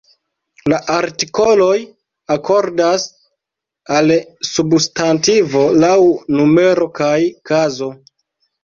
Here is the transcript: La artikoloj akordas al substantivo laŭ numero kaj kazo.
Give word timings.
La 0.71 0.77
artikoloj 0.93 1.75
akordas 2.37 3.07
al 3.99 4.17
substantivo 4.53 5.67
laŭ 5.87 5.97
numero 6.41 6.91
kaj 7.03 7.17
kazo. 7.55 7.95